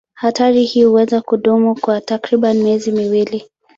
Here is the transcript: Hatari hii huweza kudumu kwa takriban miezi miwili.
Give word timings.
Hatari 0.13 0.63
hii 0.63 0.83
huweza 0.83 1.21
kudumu 1.21 1.75
kwa 1.81 2.01
takriban 2.01 2.57
miezi 2.57 2.91
miwili. 2.91 3.45